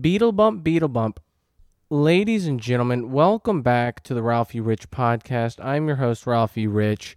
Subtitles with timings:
[0.00, 1.20] Beetle bump, beetle bump.
[1.88, 5.62] Ladies and gentlemen, welcome back to the Ralphi Rich podcast.
[5.62, 7.16] I'm your host, Ralphi Rich.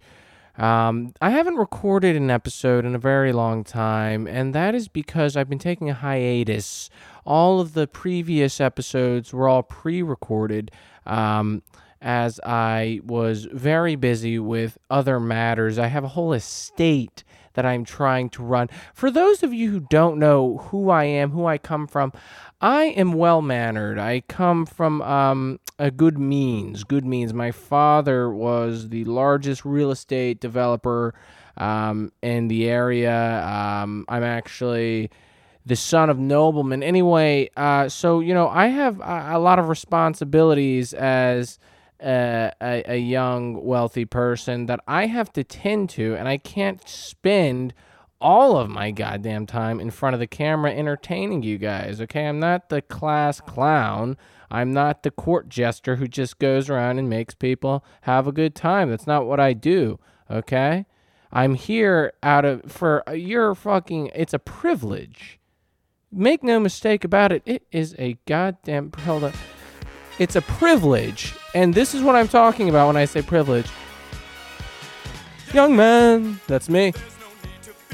[0.56, 5.34] Um, I haven't recorded an episode in a very long time, and that is because
[5.36, 6.90] I've been taking a hiatus.
[7.24, 10.70] All of the previous episodes were all pre recorded.
[11.06, 11.62] Um,
[12.00, 15.78] as I was very busy with other matters.
[15.78, 17.24] I have a whole estate
[17.58, 18.70] that I'm trying to run.
[18.94, 22.12] For those of you who don't know who I am, who I come from,
[22.60, 23.98] I am well mannered.
[23.98, 26.84] I come from um, a good means.
[26.84, 27.34] Good means.
[27.34, 31.14] My father was the largest real estate developer
[31.56, 33.44] um, in the area.
[33.44, 35.10] Um, I'm actually
[35.66, 36.84] the son of noblemen.
[36.84, 41.58] Anyway, uh, so you know, I have a, a lot of responsibilities as
[42.00, 47.74] a, a, young wealthy person that I have to tend to, and I can't spend
[48.20, 52.00] all of my goddamn time in front of the camera entertaining you guys.
[52.00, 54.16] Okay, I'm not the class clown.
[54.50, 58.54] I'm not the court jester who just goes around and makes people have a good
[58.54, 58.90] time.
[58.90, 59.98] That's not what I do.
[60.30, 60.86] Okay,
[61.32, 64.10] I'm here out of for uh, your fucking.
[64.14, 65.38] It's a privilege.
[66.10, 67.42] Make no mistake about it.
[67.44, 68.92] It is a goddamn.
[69.04, 69.32] Hold.
[70.18, 71.34] It's a privilege.
[71.54, 73.66] And this is what I'm talking about when I say privilege.
[75.52, 76.92] Young man, that's me.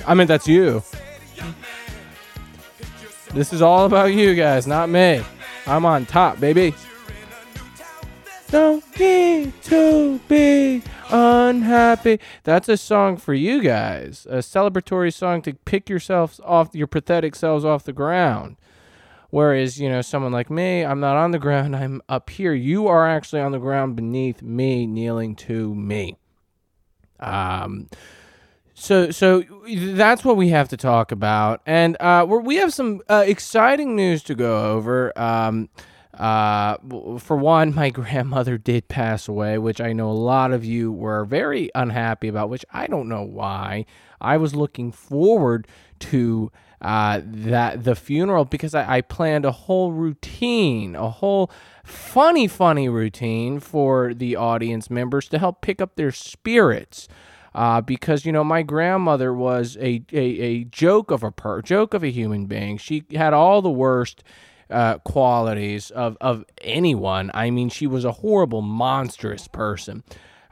[0.06, 0.82] I mean, that's you.
[3.32, 5.22] This is all about you guys, not me.
[5.66, 6.74] I'm on top, baby.
[8.50, 12.20] Don't need to be unhappy.
[12.44, 14.26] That's a song for you guys.
[14.30, 18.56] A celebratory song to pick yourselves off, your pathetic selves off the ground.
[19.34, 22.54] Whereas, you know, someone like me, I'm not on the ground, I'm up here.
[22.54, 26.18] You are actually on the ground beneath me, kneeling to me.
[27.18, 27.88] Um,
[28.74, 33.24] so, so that's what we have to talk about, and uh, we have some uh,
[33.26, 35.12] exciting news to go over.
[35.18, 35.68] Um,
[36.16, 36.76] uh,
[37.18, 41.24] for one, my grandmother did pass away, which I know a lot of you were
[41.24, 42.50] very unhappy about.
[42.50, 43.86] Which I don't know why.
[44.20, 45.66] I was looking forward
[46.00, 46.52] to
[46.84, 51.50] uh, that the funeral because I, I, planned a whole routine, a whole
[51.82, 57.08] funny, funny routine for the audience members to help pick up their spirits.
[57.54, 61.94] Uh, because you know my grandmother was a, a, a joke of a per joke
[61.94, 62.76] of a human being.
[62.76, 64.22] She had all the worst
[64.68, 67.30] uh, qualities of of anyone.
[67.32, 70.02] I mean, she was a horrible, monstrous person.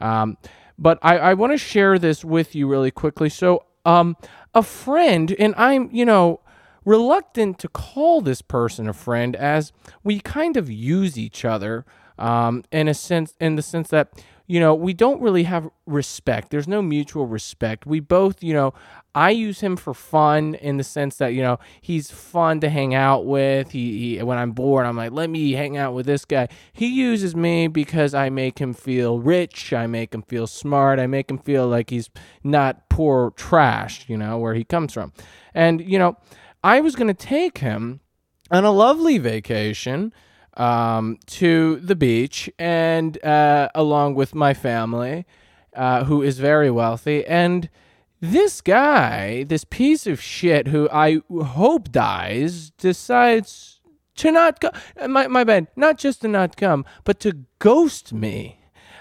[0.00, 0.38] Um,
[0.78, 3.28] but I, I want to share this with you really quickly.
[3.28, 4.16] So um,
[4.54, 6.40] a friend, and I'm, you know,
[6.84, 11.84] reluctant to call this person a friend as we kind of use each other
[12.18, 14.12] um, in a sense, in the sense that
[14.52, 16.50] you know, we don't really have respect.
[16.50, 17.86] There's no mutual respect.
[17.86, 18.74] We both, you know,
[19.14, 22.94] I use him for fun in the sense that, you know, he's fun to hang
[22.94, 23.70] out with.
[23.70, 26.48] He, he when I'm bored, I'm like, let me hang out with this guy.
[26.74, 29.72] He uses me because I make him feel rich.
[29.72, 30.98] I make him feel smart.
[30.98, 32.10] I make him feel like he's
[32.44, 35.14] not poor trash, you know, where he comes from.
[35.54, 36.18] And, you know,
[36.62, 38.00] I was going to take him
[38.50, 40.12] on a lovely vacation
[40.56, 45.26] um, to the beach and uh, along with my family,
[45.74, 47.24] uh, who is very wealthy.
[47.26, 47.68] And
[48.20, 53.80] this guy, this piece of shit who I hope dies, decides
[54.16, 54.70] to not go.
[55.08, 58.58] My, my bad, not just to not come, but to ghost me.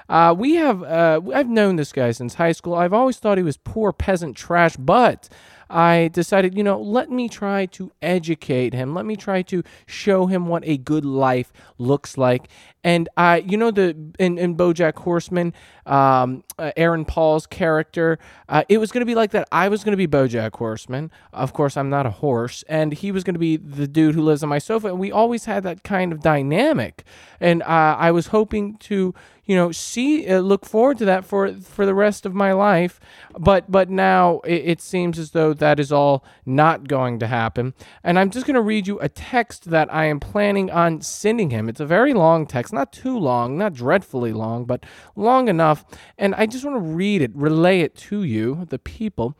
[0.09, 2.75] Uh, we have, uh, I've known this guy since high school.
[2.75, 5.29] I've always thought he was poor peasant trash, but
[5.71, 8.93] I decided, you know, let me try to educate him.
[8.93, 12.49] Let me try to show him what a good life looks like.
[12.83, 15.53] And I, you know, the in, in BoJack Horseman,
[15.85, 18.19] um, uh, Aaron Paul's character,
[18.49, 19.47] uh, it was going to be like that.
[19.51, 21.11] I was going to be BoJack Horseman.
[21.33, 24.21] Of course, I'm not a horse, and he was going to be the dude who
[24.21, 24.87] lives on my sofa.
[24.87, 27.03] And we always had that kind of dynamic.
[27.39, 29.15] And uh, I was hoping to,
[29.45, 32.99] you know, see, uh, look forward to that for for the rest of my life.
[33.37, 37.73] But but now it, it seems as though that is all not going to happen.
[38.03, 41.49] And I'm just going to read you a text that I am planning on sending
[41.49, 41.69] him.
[41.69, 44.85] It's a very long text, not too long, not dreadfully long, but
[45.15, 45.70] long enough.
[46.17, 49.35] And I just want to read it, relay it to you, the people.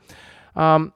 [0.56, 0.94] Um,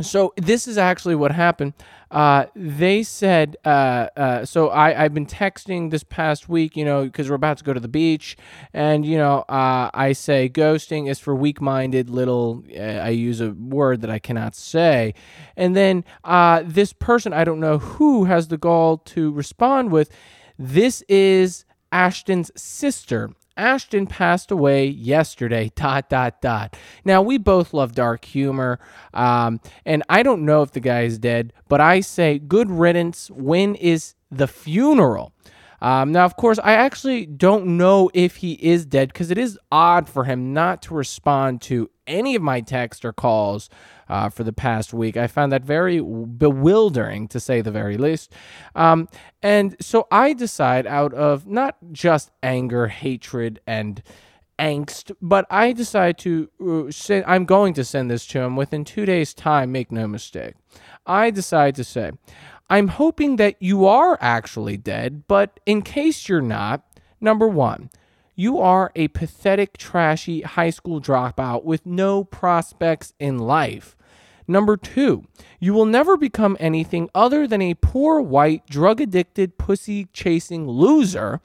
[0.00, 1.74] so this is actually what happened.
[2.10, 7.04] Uh, they said, uh, uh, so I, I've been texting this past week, you know,
[7.04, 8.36] because we're about to go to the beach.
[8.74, 13.40] And, you know, uh, I say ghosting is for weak minded little, uh, I use
[13.40, 15.14] a word that I cannot say.
[15.56, 20.10] And then uh, this person, I don't know who, has the gall to respond with,
[20.58, 23.30] this is Ashton's sister.
[23.56, 25.70] Ashton passed away yesterday.
[25.76, 26.76] Dot dot dot.
[27.04, 28.78] Now we both love dark humor,
[29.12, 33.30] um, and I don't know if the guy is dead, but I say good riddance.
[33.30, 35.32] When is the funeral.
[35.82, 39.58] Um, now, of course, I actually don't know if he is dead because it is
[39.72, 43.68] odd for him not to respond to any of my texts or calls
[44.08, 45.16] uh, for the past week.
[45.16, 48.32] I found that very bewildering, to say the very least.
[48.76, 49.08] Um,
[49.42, 54.04] and so I decide, out of not just anger, hatred, and
[54.60, 58.84] angst, but I decide to uh, say I'm going to send this to him within
[58.84, 59.72] two days' time.
[59.72, 60.54] Make no mistake.
[61.06, 62.12] I decide to say,
[62.72, 66.82] I'm hoping that you are actually dead, but in case you're not,
[67.20, 67.90] number one,
[68.34, 73.94] you are a pathetic, trashy high school dropout with no prospects in life.
[74.48, 75.26] Number two,
[75.60, 81.42] you will never become anything other than a poor, white, drug addicted, pussy chasing loser.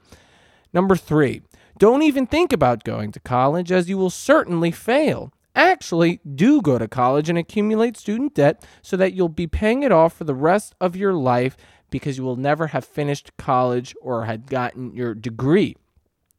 [0.72, 1.42] Number three,
[1.76, 5.30] don't even think about going to college as you will certainly fail
[5.62, 9.92] actually do go to college and accumulate student debt so that you'll be paying it
[9.92, 11.56] off for the rest of your life
[11.90, 15.76] because you will never have finished college or had gotten your degree.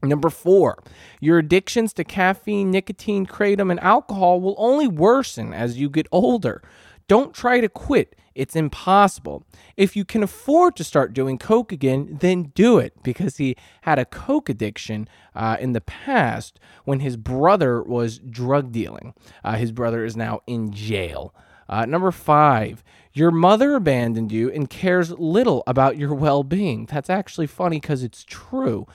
[0.02, 0.82] Number four,
[1.20, 6.62] your addictions to caffeine, nicotine, kratom, and alcohol will only worsen as you get older.
[7.10, 8.16] Don't try to quit.
[8.36, 9.44] It's impossible.
[9.76, 13.98] If you can afford to start doing Coke again, then do it because he had
[13.98, 19.16] a Coke addiction uh, in the past when his brother was drug dealing.
[19.44, 21.34] Uh, his brother is now in jail.
[21.68, 26.86] Uh, number five, your mother abandoned you and cares little about your well being.
[26.86, 28.86] That's actually funny because it's true.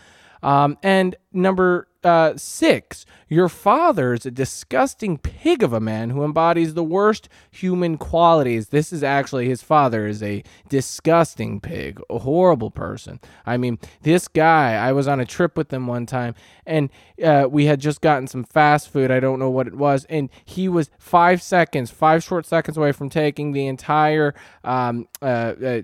[0.41, 6.25] Um, and number uh, six, your father is a disgusting pig of a man who
[6.25, 8.69] embodies the worst human qualities.
[8.69, 13.21] This is actually his father is a disgusting pig, a horrible person.
[13.47, 16.35] I mean, this guy, I was on a trip with him one time
[16.67, 16.91] and
[17.23, 19.11] uh, we had just gotten some fast food.
[19.11, 20.05] I don't know what it was.
[20.09, 25.55] And he was five seconds, five short seconds away from taking the entire um, uh,
[25.65, 25.83] uh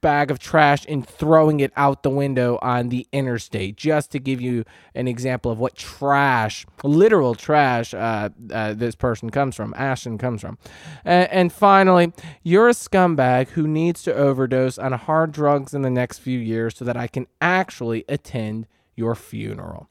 [0.00, 4.40] bag of trash and throwing it out the window on the interstate, just to give
[4.40, 4.64] you
[4.94, 10.40] an example of what trash, literal trash, uh, uh, this person comes from, Ashton comes
[10.40, 10.58] from.
[11.04, 15.90] And, and finally, you're a scumbag who needs to overdose on hard drugs in the
[15.90, 18.66] next few years so that I can actually attend
[18.96, 19.88] your funeral.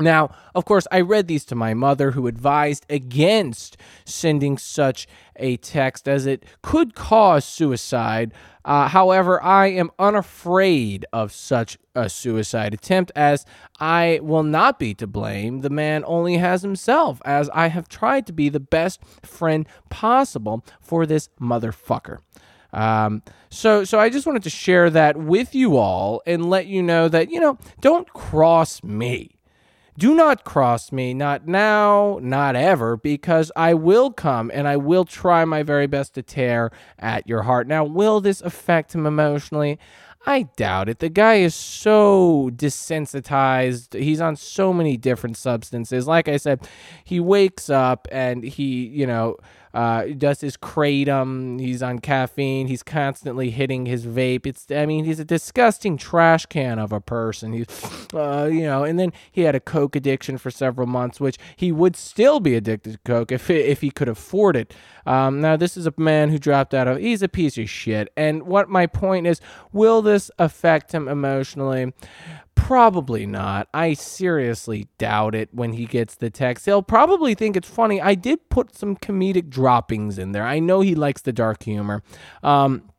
[0.00, 5.06] Now, of course, I read these to my mother, who advised against sending such
[5.36, 8.32] a text as it could cause suicide.
[8.64, 13.46] Uh, however, I am unafraid of such a suicide attempt as
[13.80, 15.60] I will not be to blame.
[15.60, 20.64] The man only has himself, as I have tried to be the best friend possible
[20.80, 22.18] for this motherfucker.
[22.72, 26.82] Um, so, so I just wanted to share that with you all and let you
[26.82, 29.37] know that, you know, don't cross me
[29.98, 35.04] do not cross me, not now, not ever, because I will come and I will
[35.04, 37.66] try my very best to tear at your heart.
[37.66, 39.78] Now, will this affect him emotionally?
[40.24, 41.00] I doubt it.
[41.00, 43.98] The guy is so desensitized.
[43.98, 46.06] He's on so many different substances.
[46.06, 46.68] Like I said,
[47.02, 49.36] he wakes up and he, you know,
[49.74, 51.60] uh, does his kratom.
[51.60, 52.66] He's on caffeine.
[52.68, 54.46] He's constantly hitting his vape.
[54.46, 57.52] It's I mean he's a disgusting trash can of a person.
[57.52, 57.66] He's
[58.14, 61.72] uh, you know, and then he had a coke addiction for several months, which he
[61.72, 64.74] would still be addicted to coke if if he could afford it.
[65.06, 66.98] Um, now this is a man who dropped out of.
[66.98, 68.12] He's a piece of shit.
[68.16, 69.40] And what my point is,
[69.72, 71.92] will this affect him emotionally?
[72.58, 73.68] Probably not.
[73.72, 76.66] I seriously doubt it when he gets the text.
[76.66, 78.00] He'll probably think it's funny.
[78.00, 80.44] I did put some comedic droppings in there.
[80.44, 82.02] I know he likes the dark humor.
[82.42, 82.90] Um,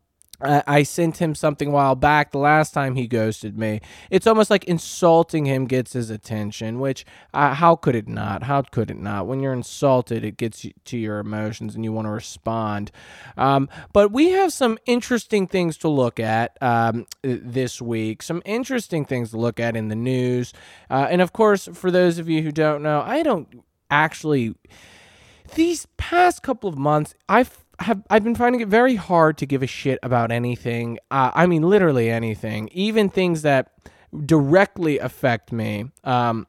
[0.41, 3.81] I sent him something a while back the last time he ghosted me.
[4.10, 8.43] It's almost like insulting him gets his attention, which uh, how could it not?
[8.43, 9.27] How could it not?
[9.27, 12.91] When you're insulted, it gets you to your emotions and you want to respond.
[13.38, 19.03] Um, but we have some interesting things to look at um, this week, some interesting
[19.03, 20.53] things to look at in the news.
[20.89, 24.55] Uh, and of course, for those of you who don't know, I don't actually.
[25.55, 29.63] These past couple of months, I've have I've been finding it very hard to give
[29.63, 31.00] a shit about anything.
[31.09, 33.71] Uh, I mean, literally anything, even things that
[34.25, 35.91] directly affect me.
[36.03, 36.48] Um,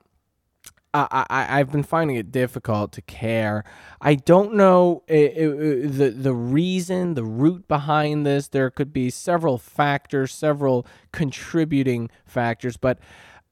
[0.93, 3.65] I, I I've been finding it difficult to care.
[4.01, 8.49] I don't know it, it, the the reason, the root behind this.
[8.49, 12.99] There could be several factors, several contributing factors, but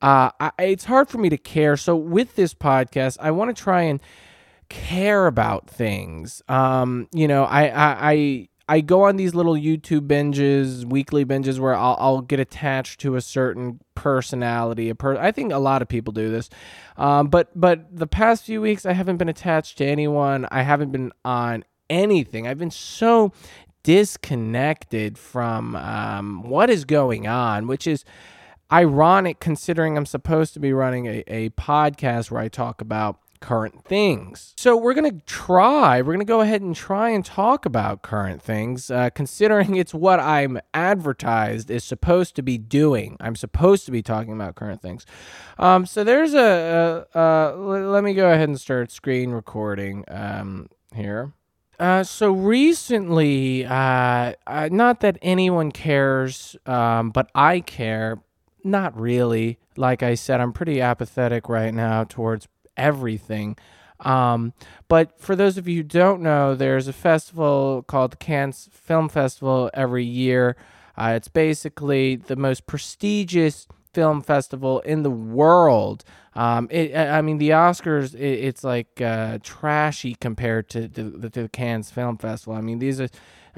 [0.02, 1.76] uh, I, it's hard for me to care.
[1.76, 4.00] So with this podcast, I want to try and
[4.68, 6.42] care about things.
[6.48, 11.58] Um, you know, I, I, I I go on these little YouTube binges, weekly binges,
[11.58, 14.90] where I'll, I'll get attached to a certain personality.
[14.90, 16.50] A per- I think a lot of people do this,
[16.98, 20.46] um, but but the past few weeks I haven't been attached to anyone.
[20.50, 22.46] I haven't been on anything.
[22.46, 23.32] I've been so
[23.82, 28.04] disconnected from um, what is going on, which is
[28.70, 33.84] ironic considering I'm supposed to be running a, a podcast where I talk about current
[33.84, 34.54] things.
[34.56, 38.02] So we're going to try, we're going to go ahead and try and talk about
[38.02, 43.16] current things, uh, considering it's what I'm advertised is supposed to be doing.
[43.20, 45.06] I'm supposed to be talking about current things.
[45.58, 50.68] Um, so there's a, a, a, let me go ahead and start screen recording um,
[50.94, 51.32] here.
[51.78, 58.20] Uh, so recently, uh, uh, not that anyone cares, um, but I care.
[58.64, 59.58] Not really.
[59.76, 63.56] Like I said, I'm pretty apathetic right now towards everything.
[64.00, 64.52] Um,
[64.88, 69.08] but for those of you who don't know, there's a festival called the Cannes Film
[69.08, 70.56] Festival every year.
[70.96, 76.04] Uh, it's basically the most prestigious film festival in the world.
[76.34, 81.28] Um, it, I mean, the Oscars, it, it's like uh, trashy compared to, to, to
[81.28, 82.54] the Cannes Film Festival.
[82.54, 83.08] I mean, these are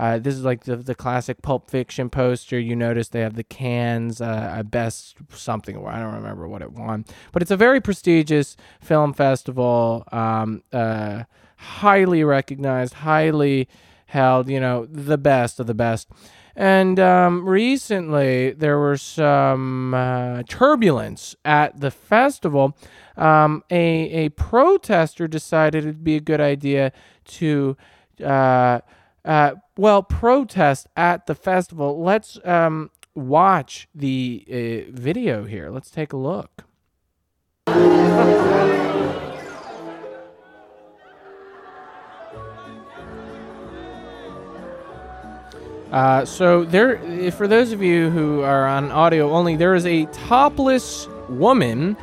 [0.00, 2.58] uh, this is like the, the classic Pulp Fiction poster.
[2.58, 5.76] You notice they have the Cannes, uh, best something.
[5.86, 10.04] I don't remember what it won, but it's a very prestigious film festival.
[10.10, 11.24] Um, uh,
[11.56, 13.68] highly recognized, highly
[14.06, 14.48] held.
[14.48, 16.08] You know, the best of the best.
[16.56, 22.74] And um, recently, there was some uh, turbulence at the festival.
[23.18, 26.92] Um, a, a protester decided it'd be a good idea
[27.26, 27.76] to
[28.24, 28.80] uh,
[29.24, 32.02] uh, well, protest at the festival.
[32.02, 35.70] Let's um, watch the uh, video here.
[35.70, 36.64] Let's take a look.
[45.90, 50.06] Uh, so there, for those of you who are on audio only, there is a
[50.06, 51.96] topless woman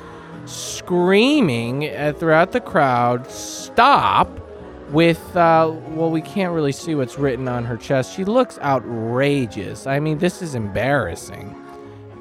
[0.45, 4.46] screaming throughout the crowd, "Stop!"
[4.89, 8.15] With uh, well we can't really see what's written on her chest.
[8.15, 9.87] She looks outrageous.
[9.87, 11.49] I mean this is embarrassing.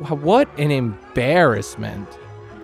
[0.08, 2.08] What an embarrassment.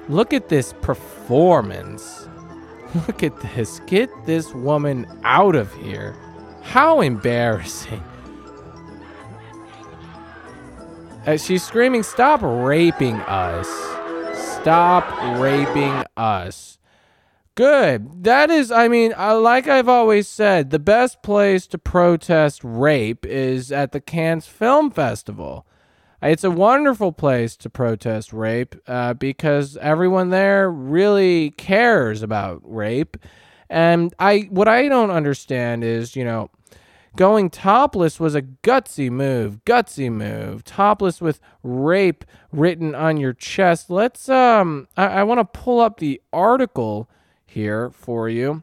[0.08, 2.28] Look at this performance.
[3.06, 3.80] Look at this.
[3.86, 6.14] Get this woman out of here.
[6.62, 8.02] How embarrassing.
[11.26, 13.68] Uh, she's screaming stop raping us.
[14.34, 15.04] Stop
[15.40, 16.78] raping us
[17.54, 18.24] Good.
[18.24, 23.26] That is, I mean, uh, like I've always said, the best place to protest rape
[23.26, 25.66] is at the Cannes Film Festival.
[26.22, 33.18] It's a wonderful place to protest rape uh, because everyone there really cares about rape.
[33.68, 36.48] And I, what I don't understand is, you know,
[37.16, 40.64] going topless was a gutsy move, gutsy move.
[40.64, 43.90] Topless with rape written on your chest.
[43.90, 47.10] Let's, um, I, I want to pull up the article
[47.52, 48.62] here for you.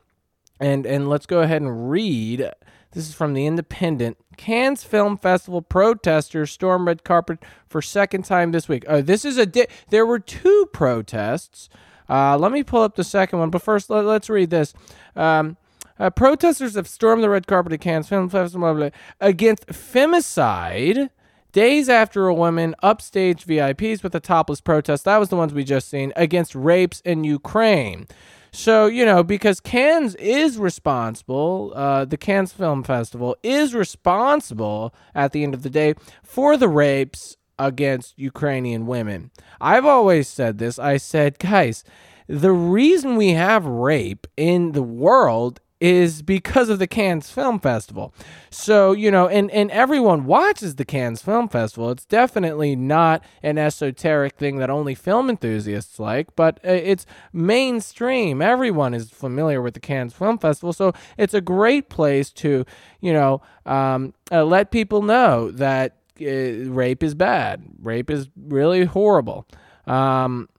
[0.60, 2.50] And and let's go ahead and read.
[2.91, 4.17] This is from the Independent.
[4.36, 8.84] Cannes Film Festival protesters storm red carpet for second time this week.
[8.88, 11.69] Oh, this is a di- there were two protests.
[12.10, 14.74] Uh, let me pull up the second one, but first let, us read this.
[15.15, 15.58] Um,
[16.00, 21.10] uh, protesters have stormed the red carpet at Cannes Film Festival against femicide
[21.51, 25.05] days after a woman upstaged VIPs with a topless protest.
[25.05, 28.08] That was the ones we just seen against rapes in Ukraine.
[28.51, 35.32] So, you know, because Cannes is responsible, uh, the Cannes Film Festival is responsible at
[35.32, 39.32] the end of the day for the rapes against Ukrainian women.
[39.60, 40.79] I've always said this.
[40.79, 41.84] I said, guys,
[42.27, 48.14] the reason we have rape in the world is because of the Cannes Film Festival.
[48.50, 51.90] So, you know, and, and everyone watches the Cannes Film Festival.
[51.92, 58.42] It's definitely not an esoteric thing that only film enthusiasts like, but uh, it's mainstream.
[58.42, 60.74] Everyone is familiar with the Cannes Film Festival.
[60.74, 62.66] So it's a great place to,
[63.00, 68.84] you know, um, uh, let people know that uh, rape is bad, rape is really
[68.84, 69.48] horrible.
[69.88, 70.50] Um,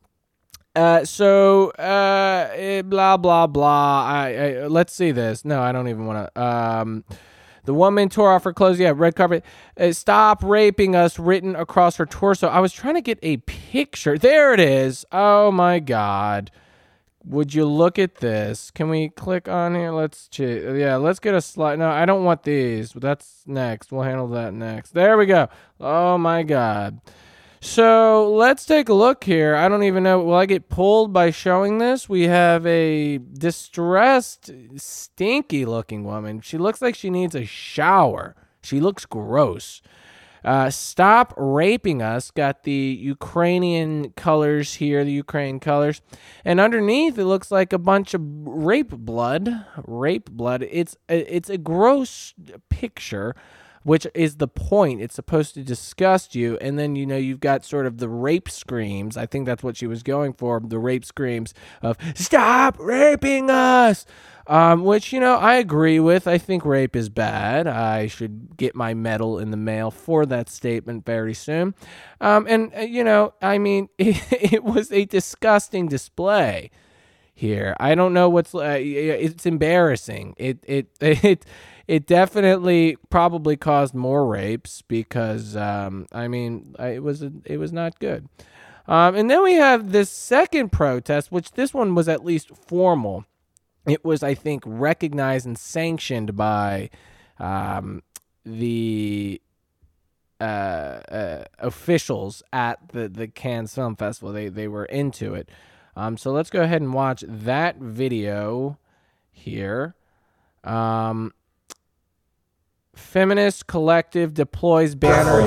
[0.77, 4.05] uh, so uh, eh, blah blah blah.
[4.05, 5.45] I, I, let's see this.
[5.45, 6.43] No, I don't even want to.
[6.43, 7.05] Um,
[7.65, 8.79] the woman tore off her clothes.
[8.79, 9.45] Yeah, red carpet.
[9.79, 11.19] Uh, Stop raping us.
[11.19, 12.49] Written across her torso.
[12.49, 14.17] I was trying to get a picture.
[14.17, 15.05] There it is.
[15.13, 16.51] Oh my god.
[17.25, 18.71] Would you look at this?
[18.71, 19.91] Can we click on here?
[19.93, 21.79] Let's ch- yeah, let's get a slide.
[21.79, 22.93] No, I don't want these.
[22.93, 23.93] That's next.
[23.93, 24.95] We'll handle that next.
[24.95, 25.49] There we go.
[25.79, 27.01] Oh my god.
[27.63, 29.55] So let's take a look here.
[29.55, 30.21] I don't even know.
[30.21, 32.09] Will I get pulled by showing this?
[32.09, 36.41] We have a distressed, stinky looking woman.
[36.41, 38.35] She looks like she needs a shower.
[38.63, 39.83] She looks gross.
[40.43, 42.31] Uh, Stop raping us.
[42.31, 46.01] Got the Ukrainian colors here, the Ukraine colors,
[46.47, 49.67] and underneath it looks like a bunch of rape blood.
[49.87, 50.67] Rape blood.
[50.71, 52.33] It's it's a gross
[52.71, 53.35] picture
[53.83, 55.01] which is the point.
[55.01, 56.59] It's supposed to disgust you.
[56.61, 59.17] And then, you know, you've got sort of the rape screams.
[59.17, 64.07] I think that's what she was going for the rape screams of, stop raping us.
[64.47, 66.27] Um, which, you know, I agree with.
[66.27, 67.69] I think rape is bad.
[67.69, 71.75] I should get my medal in the mail for that statement very soon.
[72.21, 74.21] Um, and, uh, you know, I mean, it,
[74.53, 76.73] it was a disgusting display
[77.41, 77.75] here.
[77.81, 80.35] I don't know what's uh, it's embarrassing.
[80.37, 81.47] It it it
[81.91, 87.99] it definitely probably caused more rapes because um, I mean it was it was not
[87.99, 88.29] good.
[88.87, 93.25] Um, and then we have this second protest, which this one was at least formal.
[93.87, 96.91] It was, I think, recognized and sanctioned by
[97.41, 98.05] um,
[98.45, 99.43] the
[100.41, 104.33] uh, uh, officials at the, the Cannes Film Festival.
[104.33, 105.49] They they were into it.
[105.97, 108.79] Um, so let's go ahead and watch that video
[109.33, 109.97] here.
[110.63, 111.33] Um,
[113.01, 115.43] feminist collective deploys banner.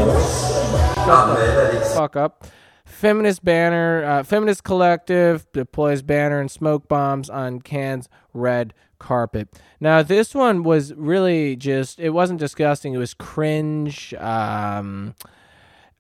[1.94, 2.48] Fuck up.
[2.84, 4.04] Feminist banner.
[4.04, 9.50] Uh, feminist collective deploys banner and smoke bombs on Cannes red carpet.
[9.80, 12.00] Now this one was really just.
[12.00, 12.94] It wasn't disgusting.
[12.94, 14.14] It was cringe.
[14.16, 15.16] Um,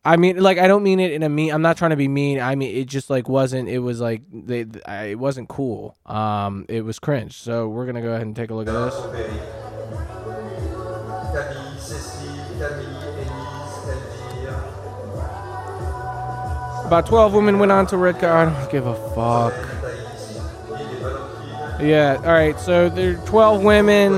[0.05, 1.53] I mean, like, I don't mean it in a mean.
[1.53, 2.41] I'm not trying to be mean.
[2.41, 3.69] I mean, it just like wasn't.
[3.69, 4.65] It was like they.
[4.85, 5.95] I, it wasn't cool.
[6.05, 7.37] Um, it was cringe.
[7.37, 9.62] So we're gonna go ahead and take a look at this.
[16.93, 18.45] About 12 women went on to red car.
[18.45, 19.51] I don't give a fuck.
[21.81, 22.17] Yeah.
[22.17, 22.59] All right.
[22.59, 24.11] So there are 12 women.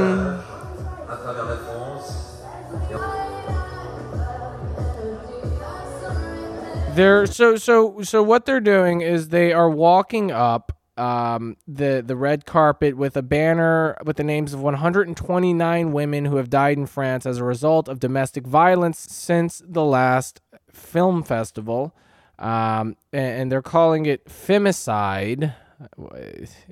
[6.96, 12.18] They're so so so what they're doing is they are walking up um, the the
[12.18, 16.88] red carpet with a banner with the names of 129 women who have died in
[16.88, 20.42] France as a result of domestic violence since the last
[20.74, 21.96] film festival,
[22.40, 25.54] um, and, and they're calling it femicide.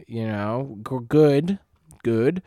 [0.07, 1.59] You know, good,
[2.03, 2.41] good.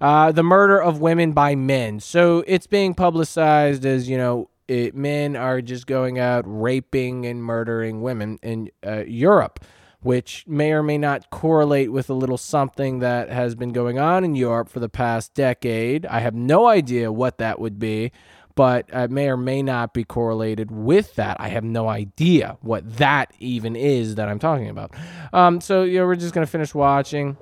[0.00, 2.00] Uh, the murder of women by men.
[2.00, 7.42] So it's being publicized as you know it, men are just going out raping and
[7.42, 9.64] murdering women in uh, Europe,
[10.00, 14.24] which may or may not correlate with a little something that has been going on
[14.24, 16.06] in Europe for the past decade.
[16.06, 18.12] I have no idea what that would be,
[18.54, 21.36] but it may or may not be correlated with that.
[21.40, 24.94] I have no idea what that even is that I'm talking about.
[25.32, 27.36] Um, so, you know, we're just to finish watching.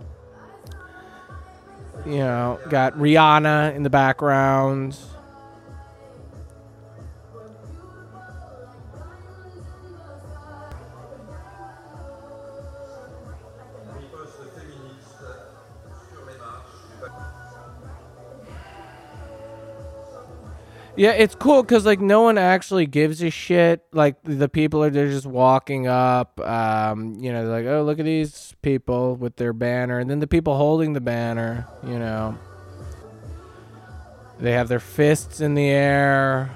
[2.07, 4.97] You know, got Rihanna in the background.
[21.01, 23.83] Yeah, it's cool because like no one actually gives a shit.
[23.91, 26.39] Like the people are they're just walking up.
[26.41, 30.27] Um, you know, like oh look at these people with their banner, and then the
[30.27, 31.67] people holding the banner.
[31.83, 32.39] You know,
[34.41, 36.51] they have their fists in the air.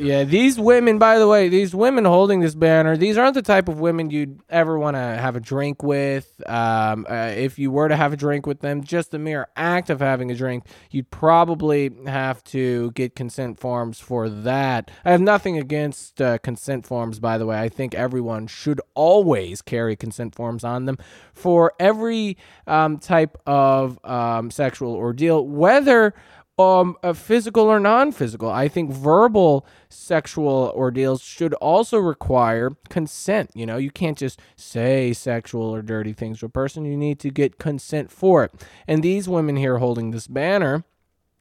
[0.00, 3.68] Yeah, these women, by the way, these women holding this banner, these aren't the type
[3.68, 6.40] of women you'd ever want to have a drink with.
[6.46, 9.90] Um, uh, if you were to have a drink with them, just the mere act
[9.90, 14.90] of having a drink, you'd probably have to get consent forms for that.
[15.04, 17.60] I have nothing against uh, consent forms, by the way.
[17.60, 20.96] I think everyone should always carry consent forms on them
[21.34, 26.14] for every um, type of um, sexual ordeal, whether
[26.60, 28.50] um, uh, physical or non-physical.
[28.50, 33.50] I think verbal sexual ordeals should also require consent.
[33.54, 36.84] You know, you can't just say sexual or dirty things to a person.
[36.84, 38.52] You need to get consent for it.
[38.86, 40.84] And these women here holding this banner,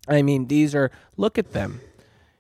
[0.08, 1.82] I mean, these are look at them.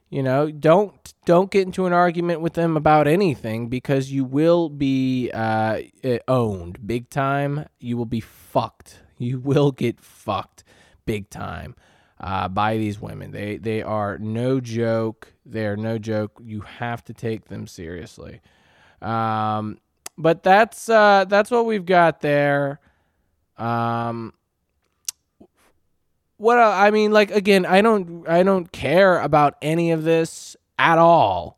[0.10, 4.68] You know, don't don't get into an argument with them about anything because you will
[4.70, 5.82] be uh,
[6.28, 7.68] owned big time.
[7.80, 9.02] You will be fucked.
[9.20, 10.64] You will get fucked
[11.06, 11.76] big time
[12.20, 13.32] uh, by these women.
[13.32, 15.34] They they are no joke.
[15.46, 16.40] They are no joke.
[16.44, 18.42] You have to take them seriously.
[19.02, 19.80] Um,
[20.18, 22.80] but that's uh, that's what we've got there.
[23.58, 24.34] Um,
[26.38, 30.98] what I mean, like again, I don't I don't care about any of this at
[30.98, 31.58] all.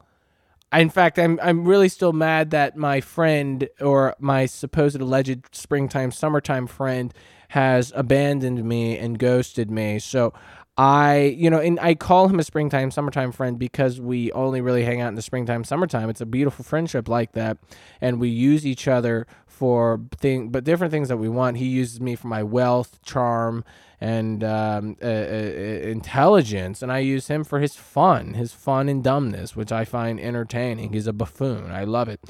[0.74, 6.12] In fact, I'm I'm really still mad that my friend or my supposed alleged springtime
[6.12, 7.14] summertime friend
[7.52, 10.00] has abandoned me and ghosted me.
[10.00, 10.34] So
[10.78, 14.86] I, you know, and I call him a springtime, summertime friend because we only really
[14.86, 16.10] hang out in the springtime, summertime.
[16.10, 17.58] It's a beautiful friendship like that.
[18.00, 21.58] And we use each other for thing, but different things that we want.
[21.58, 23.66] He uses me for my wealth, charm,
[24.00, 29.04] and um, uh, uh, intelligence, and I use him for his fun, his fun and
[29.04, 30.94] dumbness, which I find entertaining.
[30.94, 31.70] He's a buffoon.
[31.70, 32.22] I love it.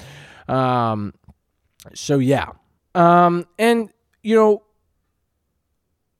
[0.46, 1.14] Um,
[1.94, 2.50] so yeah,
[2.94, 3.88] um, and
[4.22, 4.62] you know,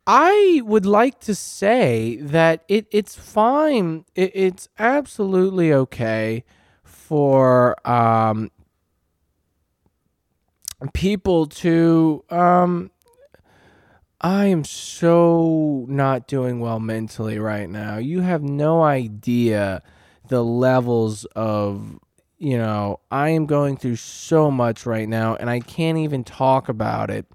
[0.06, 4.04] I would like to say that it it's fine.
[4.14, 6.44] It, it's absolutely okay
[6.82, 8.50] for um,
[10.92, 12.90] people to um,
[14.22, 17.98] I am so not doing well mentally right now.
[17.98, 19.82] You have no idea
[20.28, 21.98] the levels of,
[22.38, 26.68] you know, I am going through so much right now and I can't even talk
[26.68, 27.26] about it.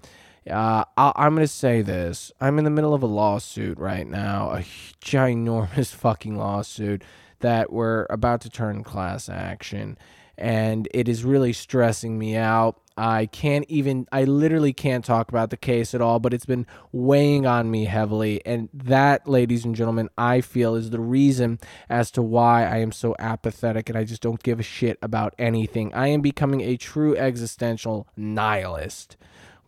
[0.50, 2.32] Uh, i am going to say this.
[2.40, 4.64] I'm in the middle of a lawsuit right now, a
[5.02, 7.02] ginormous fucking lawsuit
[7.40, 9.98] that we're about to turn class action.
[10.36, 12.80] And it is really stressing me out.
[12.96, 16.66] I can't even, I literally can't talk about the case at all, but it's been
[16.90, 18.44] weighing on me heavily.
[18.44, 22.90] And that, ladies and gentlemen, I feel is the reason as to why I am
[22.90, 25.94] so apathetic and I just don't give a shit about anything.
[25.94, 29.16] I am becoming a true existential nihilist.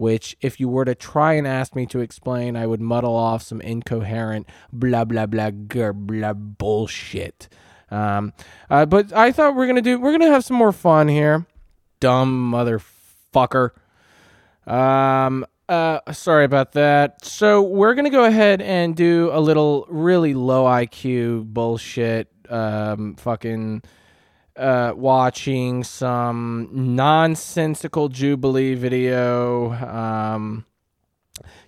[0.01, 3.43] Which, if you were to try and ask me to explain, I would muddle off
[3.43, 7.51] some incoherent blah blah blah blah, blah bullshit.
[7.91, 8.33] Um,
[8.71, 11.45] uh, but I thought we're gonna do we're gonna have some more fun here.
[12.01, 13.73] Dumb motherfucker.
[14.67, 17.23] Um, uh, sorry about that.
[17.23, 22.29] So we're gonna go ahead and do a little really low IQ bullshit.
[22.49, 23.83] Um, fucking
[24.57, 29.73] uh, watching some nonsensical Jubilee video.
[29.73, 30.67] Um,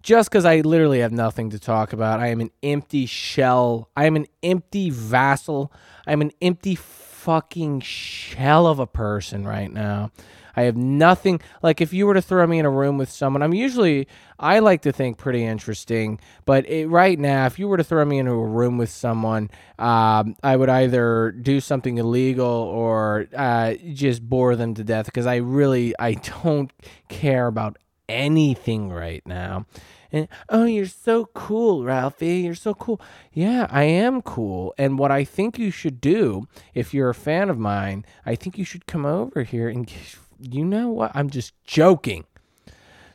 [0.03, 2.21] just because I literally have nothing to talk about.
[2.21, 3.88] I am an empty shell.
[3.97, 5.73] I am an empty vassal.
[6.07, 6.75] I am an empty
[7.23, 10.11] fucking shell of a person right now.
[10.57, 13.43] I have nothing like if you were to throw me in a room with someone,
[13.43, 14.09] I'm usually
[14.39, 18.05] I like to think pretty interesting, but it, right now, if you were to throw
[18.05, 23.75] me into a room with someone, um, I would either do something illegal or uh,
[23.95, 26.73] just bore them to death because I really I don't
[27.09, 29.67] care about anything right now.
[30.12, 32.44] And oh, you're so cool, Ralphi.
[32.44, 33.01] You're so cool.
[33.33, 34.75] Yeah, I am cool.
[34.77, 38.59] And what I think you should do, if you're a fan of mine, I think
[38.59, 39.90] you should come over here and
[40.38, 41.12] you know what?
[41.14, 42.25] I'm just joking.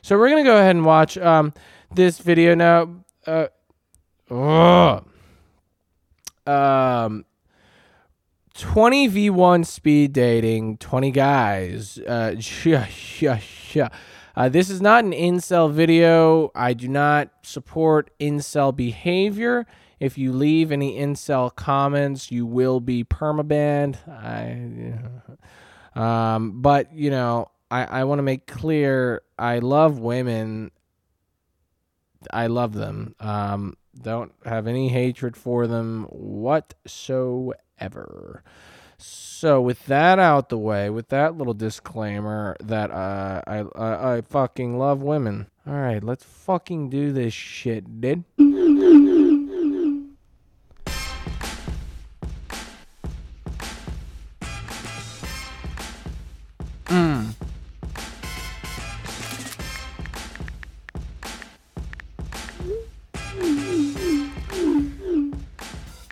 [0.02, 1.52] So we're gonna go ahead and watch um,
[1.94, 3.04] this video now.
[3.26, 3.48] Uh,
[6.46, 7.24] um,
[8.54, 11.98] 20 v1 speed dating, 20 guys.
[11.98, 12.34] Uh,
[12.64, 12.86] yeah,
[13.20, 13.40] yeah,
[13.72, 13.88] yeah.
[14.38, 16.52] Uh, this is not an incel video.
[16.54, 19.66] I do not support incel behavior.
[19.98, 23.96] If you leave any incel comments, you will be permabanned.
[24.08, 24.94] I.
[25.98, 30.70] Um, but you know, I, I want to make clear I love women.
[32.32, 33.16] I love them.
[33.18, 37.54] Um, don't have any hatred for them whatsoever.
[39.00, 44.20] So with that out the way, with that little disclaimer that uh, I, I I
[44.22, 45.46] fucking love women.
[45.64, 48.24] All right, let's fucking do this shit, dude.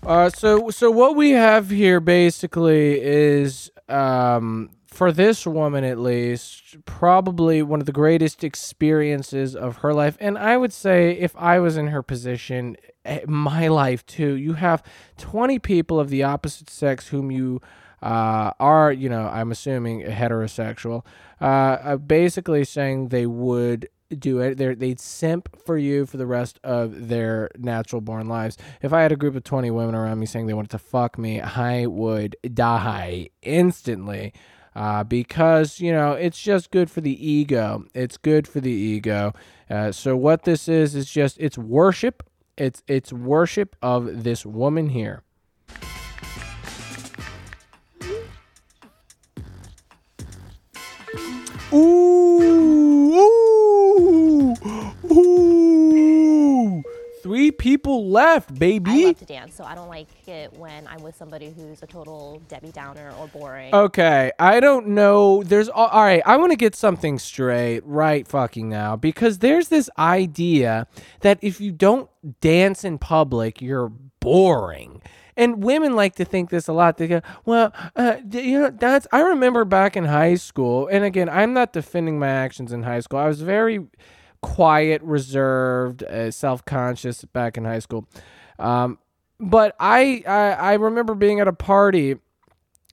[0.07, 6.77] Uh, so so what we have here basically is um, for this woman at least
[6.85, 10.15] probably one of the greatest experiences of her life.
[10.21, 14.53] And i would say if i was in her position eh, my life too you
[14.53, 14.81] have
[15.17, 17.61] 20 people of the opposite sex whom you
[18.01, 21.05] uh, are you know i'm assuming heterosexual
[21.41, 24.57] uh, basically saying they would do it.
[24.57, 28.57] they they'd simp for you for the rest of their natural born lives.
[28.81, 31.17] If I had a group of 20 women around me saying they wanted to fuck
[31.17, 34.33] me, I would die instantly.
[34.75, 37.83] Uh, because you know it's just good for the ego.
[37.95, 39.33] It's good for the ego.
[39.69, 42.21] Uh, so what this is is just it's worship.
[42.57, 45.23] It's it's worship of this woman here.
[51.73, 52.39] Ooh,
[53.17, 54.55] ooh,
[55.11, 56.83] ooh.
[57.27, 59.03] Three people left, baby.
[59.03, 61.85] I love to dance, so I don't like it when I'm with somebody who's a
[61.85, 63.75] total Debbie Downer or boring.
[63.75, 65.43] Okay, I don't know.
[65.43, 66.23] There's all right.
[66.25, 70.87] I want to get something straight right fucking now because there's this idea
[71.19, 72.09] that if you don't
[72.39, 73.89] dance in public, you're
[74.21, 75.01] boring.
[75.35, 76.97] and women like to think this a lot.
[76.97, 79.05] They go, well, uh, you know, that's.
[79.11, 83.01] I remember back in high school, and again, I'm not defending my actions in high
[83.01, 83.19] school.
[83.19, 83.85] I was very
[84.41, 88.07] quiet, reserved, uh, self-conscious back in high school.
[88.59, 88.99] Um,
[89.39, 92.15] but I, I I remember being at a party.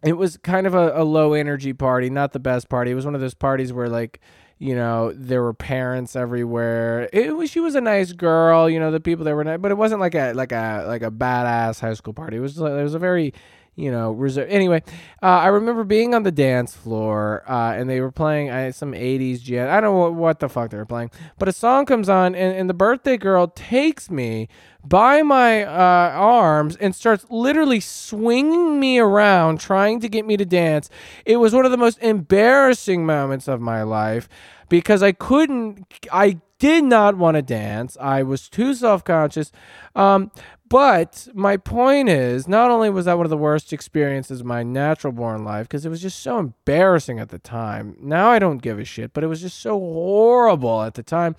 [0.02, 2.90] It was kind of a, a low energy party, not the best party.
[2.90, 4.20] It was one of those parties where like
[4.59, 8.90] you know there were parents everywhere it was she was a nice girl you know
[8.90, 11.80] the people that were nice but it wasn't like a like a like a badass
[11.80, 13.35] high school party it was like, it was a very
[13.77, 14.83] you know reserved anyway
[15.23, 18.93] uh, i remember being on the dance floor uh, and they were playing uh, some
[18.93, 22.09] 80s jazz i don't know what, the fuck they were playing but a song comes
[22.09, 24.49] on and, and the birthday girl takes me
[24.87, 30.45] by my uh, arms and starts literally swinging me around trying to get me to
[30.45, 30.91] dance.
[31.25, 34.29] It was one of the most embarrassing moments of my life
[34.69, 37.95] because i couldn't i did not want to dance.
[38.01, 39.53] I was too self-conscious.
[39.95, 40.31] Um,
[40.75, 44.65] but my point is, not only was that one of the worst experiences of my
[44.65, 47.97] natural born life, because it was just so embarrassing at the time.
[48.01, 51.37] Now I don't give a shit, but it was just so horrible at the time.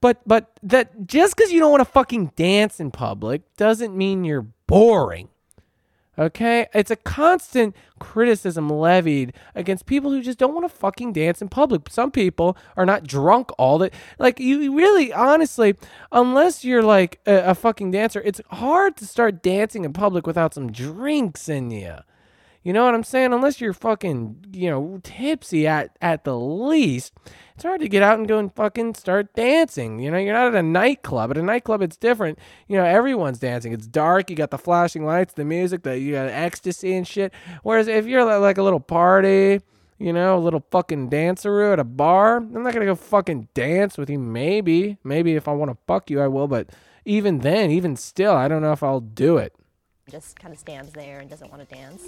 [0.00, 4.24] But but that just because you don't want to fucking dance in public doesn't mean
[4.24, 5.28] you're boring.
[6.18, 6.66] Okay?
[6.74, 11.48] It's a constant criticism levied against people who just don't want to fucking dance in
[11.48, 11.88] public.
[11.88, 15.76] Some people are not drunk all the like you really honestly,
[16.10, 20.54] unless you're like a, a fucking dancer, it's hard to start dancing in public without
[20.54, 21.96] some drinks in you.
[22.62, 23.32] You know what I'm saying?
[23.32, 27.12] Unless you're fucking, you know, tipsy at at the least,
[27.54, 29.98] it's hard to get out and go and fucking start dancing.
[29.98, 31.32] You know, you're not at a nightclub.
[31.32, 32.38] At a nightclub, it's different.
[32.68, 33.72] You know, everyone's dancing.
[33.72, 34.30] It's dark.
[34.30, 37.32] You got the flashing lights, the music, the you got ecstasy and shit.
[37.64, 39.60] Whereas if you're like a little party,
[39.98, 43.98] you know, a little fucking danceroo at a bar, I'm not gonna go fucking dance
[43.98, 44.18] with you.
[44.18, 46.48] Maybe, maybe if I want to fuck you, I will.
[46.48, 46.70] But
[47.04, 49.54] even then, even still, I don't know if I'll do it.
[50.10, 52.02] Just kind of stands there and doesn't want to dance.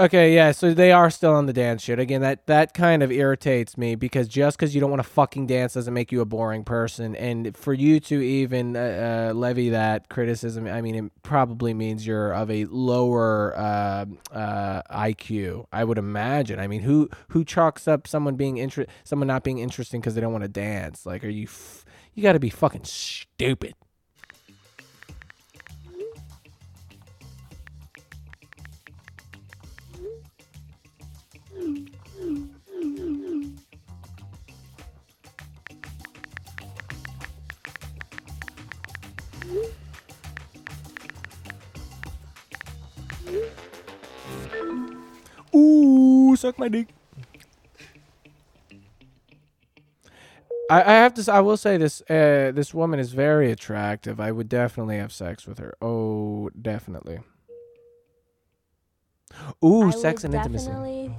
[0.00, 1.98] Okay, yeah, so they are still on the dance shit.
[1.98, 5.46] Again, that that kind of irritates me because just because you don't want to fucking
[5.46, 7.14] dance doesn't make you a boring person.
[7.14, 12.06] And for you to even uh, uh, levy that criticism, I mean, it probably means
[12.06, 15.66] you're of a lower uh, uh IQ.
[15.70, 16.60] I would imagine.
[16.60, 20.22] I mean, who who chalks up someone being inter- someone not being interesting because they
[20.22, 21.04] don't want to dance?
[21.04, 21.44] Like, are you?
[21.44, 21.84] F-
[22.14, 23.74] you got to be fucking stupid.
[45.60, 46.88] Ooh, suck my dick.
[50.70, 51.32] I, I have to.
[51.32, 52.00] I will say this.
[52.02, 54.20] Uh, this woman is very attractive.
[54.20, 55.74] I would definitely have sex with her.
[55.82, 57.20] Oh, definitely.
[59.64, 60.66] Ooh, I sex and intimacy.
[60.66, 61.14] definitely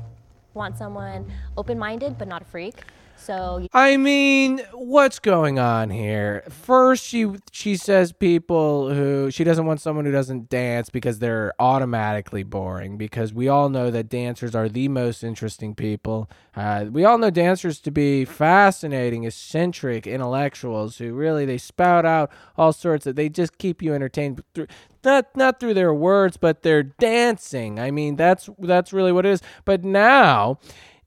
[0.54, 2.84] want someone open-minded but not a freak.
[3.21, 6.43] So I mean, what's going on here?
[6.49, 11.53] First, she she says people who she doesn't want someone who doesn't dance because they're
[11.60, 12.97] automatically boring.
[12.97, 16.31] Because we all know that dancers are the most interesting people.
[16.55, 22.31] Uh, we all know dancers to be fascinating, eccentric intellectuals who really they spout out
[22.57, 23.15] all sorts of.
[23.15, 24.65] They just keep you entertained through
[25.03, 27.79] not not through their words, but their dancing.
[27.79, 29.41] I mean, that's that's really what it is.
[29.63, 30.57] But now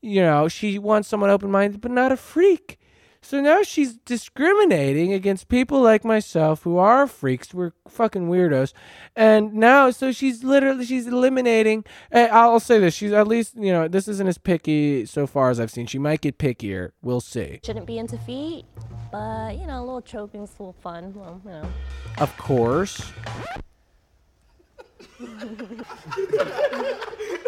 [0.05, 2.79] you know, she wants someone open minded, but not a freak.
[3.23, 7.55] So now she's discriminating against people like myself who are freaks.
[7.55, 8.75] We're fucking weirdos.
[9.17, 11.87] And now, so she's literally, she's eliminating.
[12.13, 12.93] eh, I'll say this.
[12.93, 15.87] She's at least, you know, this isn't as picky so far as I've seen.
[15.87, 16.91] She might get pickier.
[17.01, 17.61] We'll see.
[17.65, 18.67] shouldn't be into feet,
[19.11, 21.15] but you know, a little choking's a little fun.
[21.15, 21.73] Well, you know.
[22.19, 23.11] Of course.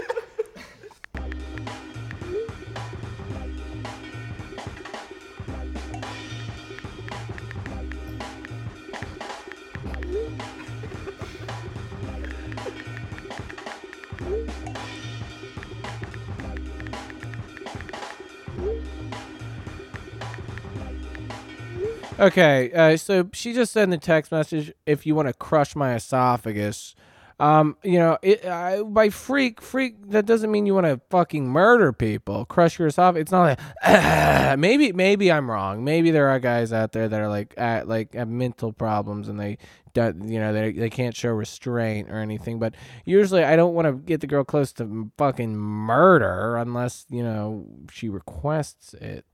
[22.18, 25.94] Okay, uh, so she just sent the text message if you want to crush my
[25.94, 26.94] esophagus.
[27.38, 31.46] Um, you know, it, uh, by freak, freak, that doesn't mean you want to fucking
[31.46, 33.20] murder people, crush your esophagus.
[33.24, 35.85] It's not like, maybe, maybe I'm wrong.
[35.85, 39.59] Maybe there are guys out there that are like, like have mental problems and they,
[39.92, 42.59] don't- you know, they, they can't show restraint or anything.
[42.59, 42.74] But
[43.05, 47.66] usually I don't want to get the girl close to fucking murder unless, you know,
[47.92, 49.26] she requests it.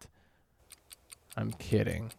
[1.37, 2.11] I'm kidding.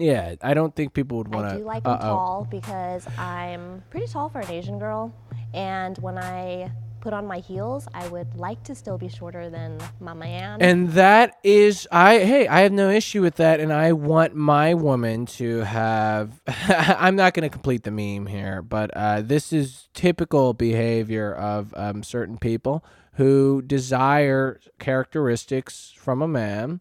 [0.00, 1.54] Yeah, I don't think people would want to.
[1.54, 5.14] I do like them tall because I'm pretty tall for an Asian girl,
[5.54, 6.70] and when I
[7.06, 10.60] put on my heels, I would like to still be shorter than Mama Ann.
[10.60, 14.74] And that is, I hey, I have no issue with that, and I want my
[14.74, 16.40] woman to have.
[16.48, 21.72] I'm not going to complete the meme here, but uh, this is typical behavior of
[21.76, 26.80] um, certain people who desire characteristics from a man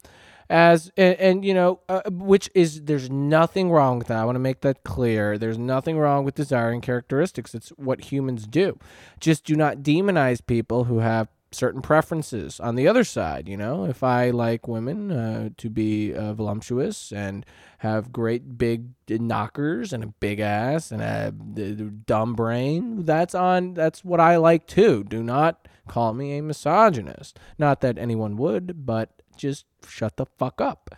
[0.49, 4.19] as and, and you know uh, which is there's nothing wrong with that.
[4.19, 5.37] I want to make that clear.
[5.37, 7.55] There's nothing wrong with desiring characteristics.
[7.55, 8.77] It's what humans do.
[9.19, 13.85] Just do not demonize people who have certain preferences on the other side you know?
[13.85, 17.45] If i like women uh, to be uh, voluptuous and
[17.79, 23.73] have great big knockers and a big ass and a, a dumb brain that's on
[23.73, 25.03] that's what i like too.
[25.03, 27.39] Do not call me a misogynist.
[27.57, 30.95] Not that anyone would but just shut the fuck up.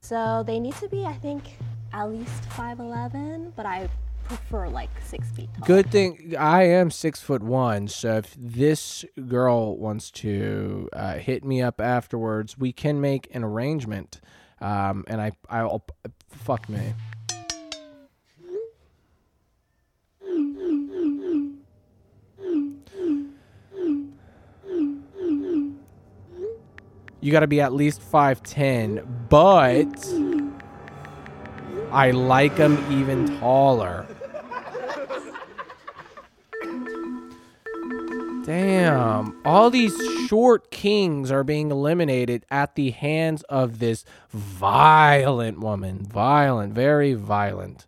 [0.00, 1.58] So they need to be, I think,
[1.92, 3.88] at least 5'11, but I
[4.24, 5.66] prefer like six feet tall.
[5.66, 11.44] Good thing I am six foot one, so if this girl wants to uh, hit
[11.44, 14.20] me up afterwards, we can make an arrangement.
[14.60, 15.84] Um, and I, I'll
[16.28, 16.94] fuck me.
[27.28, 29.84] You got to be at least 5'10, but
[31.92, 34.06] I like them even taller.
[38.46, 39.38] Damn.
[39.44, 39.94] All these
[40.26, 46.06] short kings are being eliminated at the hands of this violent woman.
[46.06, 47.87] Violent, very violent.